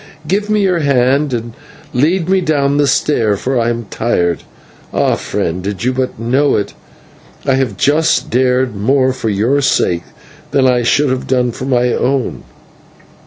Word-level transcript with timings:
Give 0.27 0.49
me 0.49 0.63
your 0.63 0.79
hand 0.79 1.31
and 1.31 1.53
lead 1.93 2.27
me 2.27 2.41
down 2.41 2.77
the 2.77 2.87
stair, 2.87 3.37
for 3.37 3.59
I 3.59 3.69
am 3.69 3.85
tired. 3.91 4.41
Ah, 4.91 5.13
friend, 5.13 5.61
did 5.63 5.83
you 5.83 5.93
but 5.93 6.17
know 6.19 6.55
it, 6.55 6.73
I 7.45 7.53
have 7.53 7.77
just 7.77 8.31
dared 8.31 8.75
more 8.75 9.13
for 9.13 9.29
your 9.29 9.61
sake 9.61 10.05
than 10.49 10.65
I 10.65 10.81
should 10.81 11.11
have 11.11 11.27
done 11.27 11.51
for 11.51 11.65
my 11.65 11.93
own." 11.93 12.43